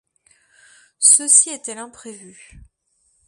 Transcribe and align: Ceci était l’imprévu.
Ceci 0.97 1.51
était 1.51 1.75
l’imprévu. 1.75 2.63